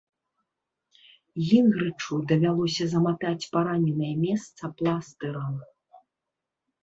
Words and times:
Гінгрычу 1.49 2.15
давялося 2.31 2.87
заматаць 2.93 3.49
параненае 3.55 4.13
месца 4.25 4.63
пластырам. 4.79 5.55